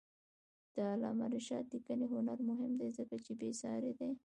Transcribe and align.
د 0.75 0.77
علامه 0.91 1.25
رشاد 1.35 1.65
لیکنی 1.73 2.05
هنر 2.13 2.39
مهم 2.49 2.71
دی 2.79 2.89
ځکه 2.97 3.15
چې 3.25 3.31
بېسارې 3.39 3.91
دی. 3.99 4.11